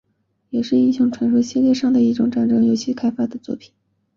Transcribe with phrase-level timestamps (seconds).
[0.49, 3.71] 也是英雄传说系列第一次在掌上游戏机上开发的作品。